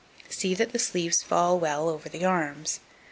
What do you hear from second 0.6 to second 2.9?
the sleeves fall well over the arms.